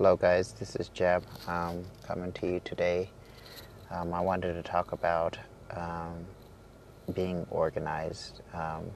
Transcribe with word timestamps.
Hello, 0.00 0.16
guys. 0.16 0.54
This 0.54 0.76
is 0.76 0.88
Jeb 0.88 1.22
um, 1.46 1.84
coming 2.06 2.32
to 2.32 2.46
you 2.46 2.62
today. 2.64 3.10
Um, 3.90 4.14
I 4.14 4.20
wanted 4.22 4.54
to 4.54 4.62
talk 4.62 4.92
about 4.92 5.36
um, 5.76 6.24
being 7.12 7.46
organized. 7.50 8.40
Um, 8.54 8.90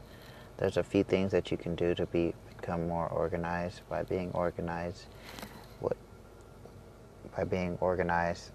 there's 0.57 0.79
a 0.79 0.83
few 0.83 1.05
things 1.05 1.31
that 1.33 1.51
you 1.51 1.59
can 1.59 1.75
do 1.75 1.95
to 1.95 2.07
be 2.07 2.33
become 2.57 2.89
more 2.89 3.07
organized 3.09 3.83
by 3.91 4.03
being 4.03 4.31
organized. 4.33 5.05
What 5.81 5.95
by 7.37 7.45
being 7.45 7.77
organized? 7.83 8.51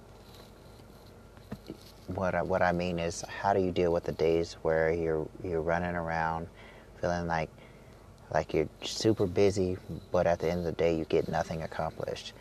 What 2.08 2.34
I, 2.34 2.42
what 2.42 2.64
I 2.64 2.72
mean 2.72 2.98
is, 2.98 3.22
how 3.28 3.54
do 3.54 3.60
you 3.62 3.72
deal 3.72 3.94
with 3.94 4.06
the 4.06 4.14
days 4.14 4.54
where 4.64 4.92
you're 4.92 5.28
you're 5.44 5.62
running 5.62 5.94
around, 5.94 6.48
feeling 7.00 7.28
like 7.28 7.52
like 8.34 8.54
you're 8.54 8.70
super 8.84 9.26
busy, 9.26 9.78
but 10.12 10.28
at 10.28 10.40
the 10.40 10.50
end 10.50 10.60
of 10.60 10.66
the 10.66 10.72
day, 10.74 10.96
you 10.96 11.06
get 11.06 11.28
nothing 11.28 11.64
accomplished. 11.64 12.34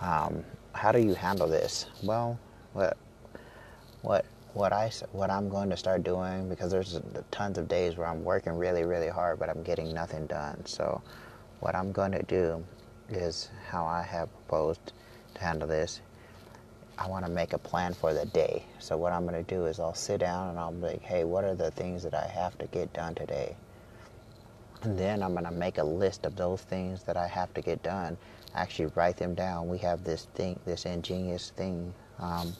Um, 0.00 0.44
how 0.72 0.92
do 0.92 1.00
you 1.00 1.14
handle 1.14 1.48
this? 1.48 1.86
Well, 2.02 2.38
what 2.72 2.96
what 4.02 4.24
what 4.54 4.72
I 4.72 4.90
what 5.12 5.30
I'm 5.30 5.48
going 5.48 5.70
to 5.70 5.76
start 5.76 6.02
doing 6.02 6.48
because 6.48 6.70
there's 6.70 7.00
tons 7.30 7.58
of 7.58 7.68
days 7.68 7.96
where 7.96 8.06
I'm 8.06 8.24
working 8.24 8.56
really 8.56 8.84
really 8.84 9.08
hard, 9.08 9.38
but 9.38 9.48
I'm 9.48 9.62
getting 9.62 9.92
nothing 9.94 10.26
done. 10.26 10.64
So, 10.66 11.02
what 11.60 11.74
I'm 11.74 11.92
going 11.92 12.12
to 12.12 12.22
do 12.22 12.64
is 13.08 13.50
how 13.68 13.84
I 13.84 14.02
have 14.02 14.28
proposed 14.46 14.92
to 15.34 15.40
handle 15.40 15.68
this. 15.68 16.00
I 16.98 17.08
want 17.08 17.24
to 17.24 17.30
make 17.30 17.54
a 17.54 17.58
plan 17.58 17.94
for 17.94 18.12
the 18.12 18.26
day. 18.26 18.64
So 18.78 18.96
what 18.98 19.12
I'm 19.12 19.26
going 19.26 19.42
to 19.42 19.54
do 19.54 19.64
is 19.64 19.80
I'll 19.80 19.94
sit 19.94 20.20
down 20.20 20.50
and 20.50 20.58
I'll 20.58 20.70
be 20.70 20.82
like, 20.82 21.02
hey, 21.02 21.24
what 21.24 21.44
are 21.44 21.54
the 21.54 21.70
things 21.70 22.02
that 22.02 22.12
I 22.12 22.26
have 22.26 22.58
to 22.58 22.66
get 22.66 22.92
done 22.92 23.14
today? 23.14 23.56
And 24.82 24.98
then 24.98 25.22
I'm 25.22 25.32
going 25.32 25.44
to 25.44 25.50
make 25.50 25.78
a 25.78 25.84
list 25.84 26.24
of 26.24 26.36
those 26.36 26.62
things 26.62 27.02
that 27.04 27.16
I 27.16 27.26
have 27.26 27.52
to 27.54 27.60
get 27.60 27.82
done. 27.82 28.16
Actually, 28.54 28.90
write 28.94 29.16
them 29.16 29.34
down. 29.34 29.68
We 29.68 29.78
have 29.78 30.04
this 30.04 30.26
thing, 30.34 30.58
this 30.64 30.86
ingenious 30.86 31.50
thing 31.50 31.92
um, 32.18 32.54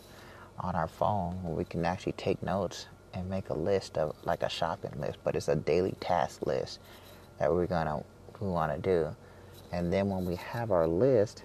on 0.59 0.75
our 0.75 0.89
phone 0.89 1.43
where 1.43 1.55
we 1.55 1.65
can 1.65 1.85
actually 1.85 2.12
take 2.12 2.43
notes 2.43 2.87
and 3.15 3.29
make 3.29 3.49
a 3.49 3.55
list 3.55 3.99
of 3.99 4.15
like 4.25 4.43
a 4.43 4.49
shopping 4.49 4.93
list, 5.01 5.19
but 5.25 5.35
it's 5.35 5.49
a 5.49 5.57
daily 5.57 5.95
task 6.01 6.47
list 6.47 6.79
that 7.39 7.53
we're 7.53 7.67
gonna 7.67 8.03
we 8.39 8.49
want 8.49 8.73
to 8.73 8.79
do. 8.79 9.15
And 9.73 9.93
then 9.93 10.09
when 10.09 10.25
we 10.25 10.37
have 10.37 10.71
our 10.71 10.87
list, 10.87 11.45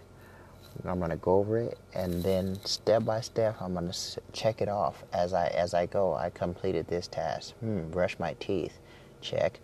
I'm 0.85 0.99
gonna 0.99 1.15
go 1.17 1.35
over 1.35 1.57
it, 1.57 1.77
and 1.93 2.21
then 2.21 2.59
step 2.65 3.05
by 3.05 3.21
step, 3.21 3.55
I'm 3.61 3.73
gonna 3.73 3.93
check 4.33 4.61
it 4.61 4.69
off 4.69 5.03
as 5.13 5.33
I 5.33 5.47
as 5.47 5.73
I 5.73 5.85
go. 5.85 6.13
I 6.13 6.29
completed 6.29 6.87
this 6.87 7.07
task. 7.07 7.53
Hmm, 7.55 7.89
brush 7.89 8.19
my 8.19 8.33
teeth, 8.39 8.77
check 9.21 9.59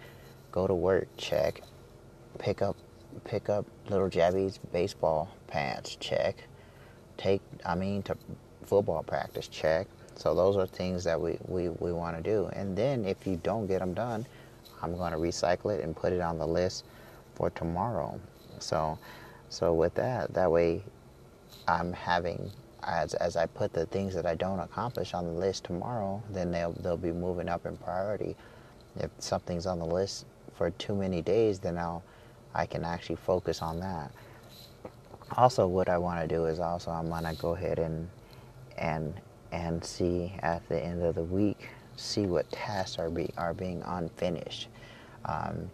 go 0.51 0.67
to 0.67 0.73
work, 0.73 1.07
check. 1.17 1.61
Pick 2.39 2.61
up 2.61 2.75
pick 3.25 3.49
up 3.49 3.65
little 3.89 4.09
Jabby's 4.09 4.57
baseball 4.71 5.29
pants, 5.47 5.97
check. 5.99 6.43
Take 7.17 7.41
I 7.65 7.75
mean 7.75 8.03
to 8.03 8.17
football 8.65 9.03
practice, 9.03 9.47
check. 9.47 9.87
So 10.15 10.35
those 10.35 10.55
are 10.55 10.67
things 10.67 11.03
that 11.05 11.19
we, 11.19 11.37
we, 11.47 11.69
we 11.69 11.91
want 11.91 12.15
to 12.15 12.21
do. 12.21 12.47
And 12.53 12.77
then 12.77 13.05
if 13.05 13.25
you 13.25 13.39
don't 13.41 13.65
get 13.65 13.79
them 13.79 13.93
done, 13.93 14.25
I'm 14.81 14.95
going 14.95 15.13
to 15.13 15.17
recycle 15.17 15.75
it 15.75 15.83
and 15.83 15.95
put 15.95 16.13
it 16.13 16.21
on 16.21 16.37
the 16.37 16.47
list 16.47 16.85
for 17.35 17.49
tomorrow. 17.49 18.19
So 18.59 18.97
so 19.49 19.73
with 19.73 19.95
that, 19.95 20.33
that 20.33 20.49
way 20.51 20.83
I'm 21.67 21.93
having 21.93 22.51
as 22.83 23.13
as 23.15 23.35
I 23.35 23.45
put 23.45 23.73
the 23.73 23.85
things 23.85 24.13
that 24.15 24.25
I 24.25 24.35
don't 24.35 24.59
accomplish 24.59 25.13
on 25.13 25.25
the 25.25 25.33
list 25.33 25.65
tomorrow, 25.65 26.21
then 26.29 26.51
they'll 26.51 26.73
they'll 26.73 26.97
be 26.97 27.11
moving 27.11 27.49
up 27.49 27.65
in 27.65 27.77
priority. 27.77 28.35
If 28.97 29.09
something's 29.19 29.65
on 29.65 29.79
the 29.79 29.85
list 29.85 30.25
for 30.61 30.69
too 30.69 30.93
many 30.93 31.23
days, 31.23 31.57
then 31.57 31.75
I'll 31.75 32.03
I 32.53 32.67
can 32.67 32.85
actually 32.85 33.15
focus 33.15 33.63
on 33.63 33.79
that. 33.79 34.11
Also, 35.35 35.65
what 35.65 35.89
I 35.89 35.97
want 35.97 36.21
to 36.21 36.27
do 36.27 36.45
is 36.45 36.59
also 36.59 36.91
I'm 36.91 37.09
gonna 37.09 37.33
go 37.33 37.55
ahead 37.55 37.79
and 37.79 38.07
and 38.77 39.19
and 39.51 39.83
see 39.83 40.35
at 40.43 40.61
the 40.69 40.79
end 40.79 41.01
of 41.01 41.15
the 41.15 41.23
week 41.23 41.69
see 41.95 42.27
what 42.27 42.51
tasks 42.51 42.99
are 42.99 43.09
be 43.09 43.31
are 43.37 43.55
being 43.55 43.81
unfinished. 43.87 44.67
Um, 45.25 45.71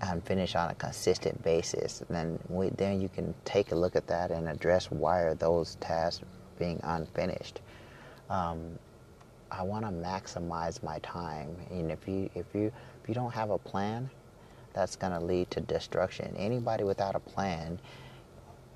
unfinished 0.00 0.56
on 0.56 0.68
a 0.70 0.74
consistent 0.74 1.40
basis. 1.44 2.00
And 2.00 2.16
then 2.16 2.38
we, 2.48 2.70
then 2.70 3.00
you 3.00 3.08
can 3.08 3.34
take 3.44 3.70
a 3.70 3.76
look 3.76 3.94
at 3.94 4.08
that 4.08 4.32
and 4.32 4.48
address 4.48 4.90
why 4.90 5.20
are 5.20 5.36
those 5.36 5.76
tasks 5.76 6.24
being 6.58 6.80
unfinished. 6.82 7.60
Um, 8.30 8.80
I 9.50 9.62
want 9.62 9.84
to 9.84 9.90
maximize 9.90 10.82
my 10.82 10.98
time. 11.00 11.56
And 11.70 11.90
if 11.90 12.06
you 12.08 12.30
if 12.34 12.46
you 12.54 12.72
if 13.02 13.08
you 13.08 13.14
don't 13.14 13.32
have 13.32 13.50
a 13.50 13.58
plan, 13.58 14.10
that's 14.72 14.96
going 14.96 15.12
to 15.12 15.20
lead 15.20 15.50
to 15.52 15.60
destruction. 15.60 16.34
Anybody 16.36 16.84
without 16.84 17.14
a 17.14 17.20
plan, 17.20 17.78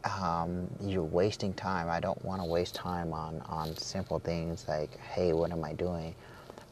um, 0.05 0.69
you're 0.81 1.03
wasting 1.03 1.53
time. 1.55 1.89
I 1.91 2.01
don't 2.01 2.23
want 2.25 2.41
to 2.41 2.47
waste 2.47 2.75
time 2.75 3.13
on 3.13 3.43
on 3.47 3.77
simple 3.77 4.19
things 4.19 4.67
like, 4.69 4.99
hey, 4.99 5.33
what 5.33 5.53
am 5.53 5.65
I 5.65 5.73
doing? 5.73 6.15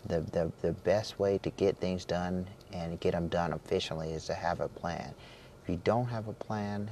The, 0.06 0.20
the 0.20 0.50
the 0.62 0.72
best 0.72 1.18
way 1.18 1.38
to 1.38 1.50
get 1.50 1.76
things 1.78 2.04
done 2.04 2.46
and 2.72 2.98
get 3.00 3.12
them 3.12 3.28
done 3.28 3.52
efficiently 3.52 4.12
is 4.12 4.24
to 4.26 4.34
have 4.34 4.60
a 4.60 4.68
plan. 4.68 5.14
If 5.62 5.68
you 5.68 5.80
don't 5.84 6.06
have 6.06 6.28
a 6.28 6.32
plan 6.32 6.88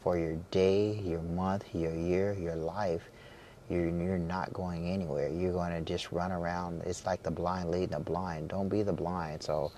for 0.00 0.18
your 0.18 0.36
day, 0.50 1.00
your 1.04 1.22
month, 1.22 1.64
your 1.74 1.94
year, 1.94 2.32
your 2.32 2.56
life, 2.56 3.08
you're, 3.68 3.88
you're 3.88 4.18
not 4.18 4.52
going 4.52 4.88
anywhere. 4.88 5.28
You're 5.28 5.52
going 5.52 5.72
to 5.72 5.80
just 5.80 6.12
run 6.12 6.32
around. 6.32 6.82
It's 6.84 7.04
like 7.04 7.22
the 7.22 7.30
blind 7.30 7.70
leading 7.70 7.90
the 7.90 8.00
blind. 8.00 8.48
Don't 8.48 8.68
be 8.68 8.82
the 8.82 8.92
blind. 8.92 9.42
So 9.42 9.72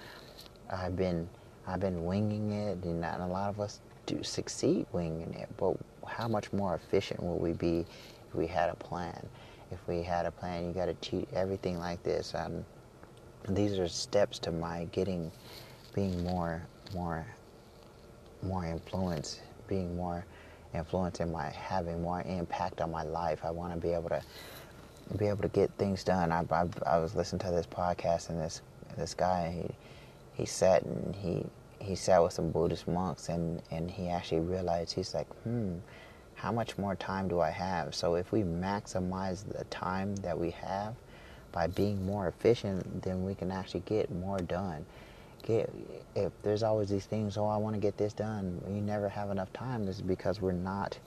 I've 0.71 0.97
been 0.97 1.29
I've 1.67 1.81
been 1.81 2.05
winging 2.05 2.53
it, 2.53 2.83
and 2.85 3.05
a 3.05 3.27
lot 3.27 3.51
of 3.51 3.61
us 3.61 3.81
do 4.07 4.23
succeed 4.23 4.87
winging 4.93 5.35
it. 5.35 5.49
But 5.57 5.77
how 6.07 6.29
much 6.29 6.53
more 6.53 6.75
efficient 6.75 7.23
will 7.23 7.39
we 7.39 7.53
be 7.53 7.87
if 8.29 8.35
we 8.35 8.47
had 8.47 8.71
a 8.71 8.75
plan? 8.75 9.27
If 9.71 9.79
we 9.87 10.03
had 10.03 10.27
a 10.27 10.31
plan, 10.31 10.67
you 10.67 10.73
got 10.73 10.87
to 10.87 10.95
cheat 10.95 11.29
everything 11.33 11.79
like 11.79 12.03
this. 12.03 12.35
Um, 12.35 12.65
these 13.49 13.79
are 13.79 13.89
steps 13.89 14.39
to 14.41 14.53
my 14.53 14.89
getting, 14.93 15.31
being 15.95 16.25
more, 16.25 16.63
more, 16.95 17.27
more 18.43 18.65
influence, 18.67 19.41
being 19.69 19.97
more 19.97 20.25
influence 20.75 21.21
in 21.21 21.33
my 21.33 21.51
having 21.51 22.03
more 22.03 22.23
impact 22.23 22.81
on 22.81 22.91
my 22.91 23.03
life. 23.03 23.45
I 23.45 23.51
want 23.51 23.75
to 23.75 23.79
be 23.79 23.93
able 23.93 24.11
to 24.11 24.23
be 25.17 25.27
able 25.27 25.43
to 25.43 25.49
get 25.49 25.71
things 25.73 26.05
done. 26.05 26.31
I, 26.31 26.45
I, 26.51 26.67
I 26.87 26.99
was 26.99 27.15
listening 27.15 27.41
to 27.41 27.51
this 27.51 27.67
podcast 27.67 28.31
and 28.31 28.41
this 28.41 28.63
this 28.97 29.15
guy 29.15 29.51
he 29.51 29.75
he 30.43 30.47
sat 30.47 30.83
and 30.83 31.15
he 31.17 31.45
he 31.79 31.95
sat 31.95 32.23
with 32.23 32.33
some 32.33 32.51
Buddhist 32.51 32.87
monks 32.87 33.29
and 33.29 33.63
and 33.71 33.91
he 33.91 34.09
actually 34.09 34.41
realized 34.41 34.93
he's 34.93 35.15
like 35.15 35.29
hmm 35.43 35.79
how 36.35 36.51
much 36.51 36.79
more 36.79 36.95
time 36.95 37.29
do 37.29 37.39
I 37.39 37.51
have? 37.51 37.95
So 37.95 38.15
if 38.15 38.33
we 38.33 38.43
maximize 38.43 39.45
the 39.47 39.65
time 39.65 40.17
that 40.17 40.39
we 40.39 40.51
have 40.53 40.95
by 41.53 41.67
being 41.67 42.07
more 42.07 42.29
efficient, 42.29 43.03
then 43.03 43.25
we 43.25 43.35
can 43.35 43.51
actually 43.51 43.81
get 43.81 44.11
more 44.11 44.39
done 44.39 44.87
get 45.43 45.73
if 46.15 46.33
there's 46.43 46.63
always 46.63 46.89
these 46.89 47.07
things 47.07 47.37
oh 47.37 47.47
i 47.47 47.57
want 47.57 47.75
to 47.75 47.81
get 47.81 47.97
this 47.97 48.13
done 48.13 48.61
you 48.69 48.81
never 48.81 49.09
have 49.09 49.31
enough 49.31 49.53
time. 49.53 49.85
This 49.85 49.97
is 49.97 50.03
because 50.03 50.41
we're 50.41 50.53
not 50.53 50.99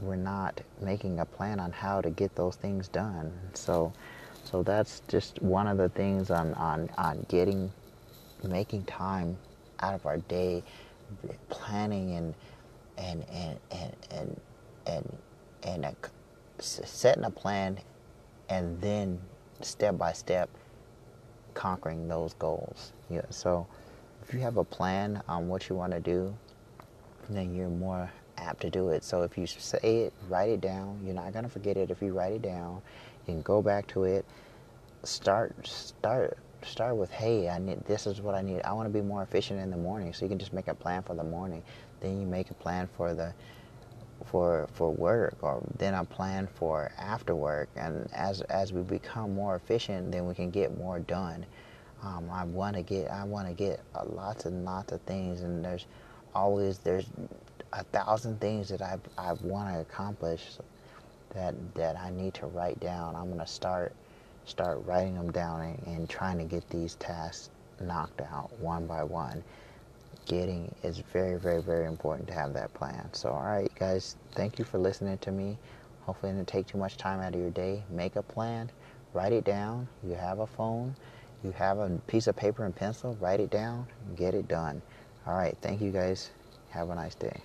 we're 0.00 0.16
not 0.16 0.60
making 0.80 1.20
a 1.20 1.24
plan 1.24 1.60
on 1.60 1.70
how 1.70 2.00
to 2.00 2.10
get 2.10 2.34
those 2.34 2.56
things 2.56 2.88
done. 2.88 3.32
So 3.54 3.92
so 4.44 4.62
that's 4.62 5.02
just 5.08 5.40
one 5.42 5.66
of 5.66 5.78
the 5.78 5.88
things 5.88 6.30
on 6.30 6.54
on 6.54 6.90
on 6.98 7.24
getting 7.28 7.72
making 8.42 8.84
time 8.84 9.36
out 9.80 9.94
of 9.94 10.06
our 10.06 10.18
day 10.18 10.62
planning 11.48 12.16
and 12.16 12.34
and 12.98 13.24
and 13.30 13.58
and 13.70 13.96
and 14.10 14.40
and, 14.86 15.18
and 15.62 15.84
uh, 15.84 15.90
a, 16.58 16.62
setting 16.62 17.24
a 17.24 17.30
plan 17.30 17.78
and 18.48 18.80
then 18.80 19.18
step 19.60 19.96
by 19.96 20.12
step 20.12 20.50
conquering 21.54 22.08
those 22.08 22.34
goals. 22.34 22.92
Yeah, 23.10 23.22
so 23.30 23.66
if 24.26 24.34
you 24.34 24.40
have 24.40 24.56
a 24.56 24.64
plan 24.64 25.22
on 25.28 25.48
what 25.48 25.68
you 25.68 25.76
want 25.76 25.92
to 25.92 26.00
do, 26.00 26.34
then 27.28 27.54
you're 27.54 27.68
more 27.68 28.10
apt 28.36 28.60
to 28.62 28.70
do 28.70 28.90
it. 28.90 29.04
So 29.04 29.22
if 29.22 29.38
you 29.38 29.46
say 29.46 29.78
it, 29.82 30.12
write 30.28 30.50
it 30.50 30.60
down. 30.60 31.00
You're 31.04 31.14
not 31.14 31.32
gonna 31.32 31.48
forget 31.48 31.76
it 31.76 31.90
if 31.90 32.02
you 32.02 32.12
write 32.12 32.32
it 32.32 32.42
down. 32.42 32.82
Can 33.26 33.42
go 33.42 33.62
back 33.62 33.86
to 33.88 34.04
it. 34.04 34.24
Start, 35.02 35.54
start, 35.66 36.38
start 36.62 36.96
with, 36.96 37.10
hey, 37.10 37.48
I 37.48 37.58
need. 37.58 37.84
This 37.86 38.06
is 38.06 38.20
what 38.20 38.34
I 38.34 38.42
need. 38.42 38.62
I 38.62 38.72
want 38.72 38.86
to 38.86 38.92
be 38.92 39.04
more 39.04 39.22
efficient 39.22 39.60
in 39.60 39.70
the 39.70 39.76
morning. 39.76 40.12
So 40.12 40.24
you 40.24 40.28
can 40.28 40.38
just 40.38 40.52
make 40.52 40.68
a 40.68 40.74
plan 40.74 41.02
for 41.02 41.14
the 41.14 41.24
morning. 41.24 41.62
Then 42.00 42.20
you 42.20 42.26
make 42.26 42.50
a 42.50 42.54
plan 42.54 42.88
for 42.96 43.14
the 43.14 43.32
for 44.26 44.68
for 44.72 44.90
work 44.92 45.36
or 45.42 45.62
then 45.78 45.94
I 45.94 46.04
plan 46.04 46.46
for 46.46 46.90
after 46.98 47.34
work. 47.34 47.68
And 47.76 48.08
as 48.12 48.40
as 48.42 48.72
we 48.72 48.82
become 48.82 49.34
more 49.34 49.56
efficient 49.56 50.12
then 50.12 50.26
we 50.26 50.34
can 50.34 50.50
get 50.50 50.76
more 50.78 51.00
done. 51.00 51.44
Um, 52.02 52.28
I 52.30 52.44
want 52.44 52.76
to 52.76 52.82
get 52.82 53.10
I 53.10 53.24
want 53.24 53.48
to 53.48 53.54
get 53.54 53.80
lots 54.06 54.46
and 54.46 54.64
lots 54.64 54.92
of 54.92 55.00
things 55.02 55.42
and 55.42 55.64
there's 55.64 55.86
always 56.34 56.78
there's 56.78 57.06
a 57.72 57.84
thousand 57.84 58.40
things 58.40 58.68
that 58.68 58.82
I 58.82 58.98
I 59.18 59.32
want 59.34 59.72
to 59.74 59.80
accomplish 59.80 60.58
that 61.30 61.54
that 61.74 61.96
I 61.98 62.10
need 62.10 62.34
to 62.34 62.46
write 62.46 62.78
down. 62.80 63.16
I'm 63.16 63.30
gonna 63.30 63.46
start 63.46 63.92
start 64.46 64.84
writing 64.84 65.14
them 65.14 65.32
down 65.32 65.60
and, 65.60 65.86
and 65.86 66.08
trying 66.08 66.38
to 66.38 66.44
get 66.44 66.68
these 66.68 66.94
tasks 66.96 67.50
knocked 67.80 68.20
out 68.20 68.50
one 68.60 68.86
by 68.86 69.02
one 69.02 69.42
getting 70.26 70.74
it's 70.82 70.98
very 71.12 71.38
very 71.38 71.62
very 71.62 71.86
important 71.86 72.28
to 72.28 72.34
have 72.34 72.52
that 72.54 72.72
plan. 72.74 73.08
So 73.12 73.30
all 73.30 73.42
right 73.44 73.70
guys 73.78 74.16
thank 74.32 74.58
you 74.58 74.64
for 74.64 74.78
listening 74.78 75.18
to 75.18 75.32
me. 75.32 75.58
Hopefully 76.02 76.32
it 76.32 76.36
didn't 76.36 76.48
take 76.48 76.66
too 76.66 76.78
much 76.78 76.96
time 76.96 77.20
out 77.20 77.34
of 77.34 77.40
your 77.40 77.50
day. 77.50 77.82
Make 77.90 78.16
a 78.16 78.22
plan 78.22 78.70
write 79.12 79.32
it 79.32 79.44
down. 79.44 79.88
You 80.02 80.14
have 80.14 80.38
a 80.40 80.46
phone 80.46 80.96
you 81.42 81.52
have 81.52 81.78
a 81.78 81.90
piece 82.06 82.26
of 82.26 82.36
paper 82.36 82.64
and 82.64 82.74
pencil 82.74 83.16
write 83.20 83.40
it 83.40 83.50
down 83.50 83.86
get 84.16 84.34
it 84.34 84.48
done. 84.48 84.82
All 85.26 85.34
right 85.34 85.56
thank 85.60 85.80
you 85.80 85.90
guys. 85.90 86.30
Have 86.70 86.90
a 86.90 86.94
nice 86.94 87.14
day 87.14 87.40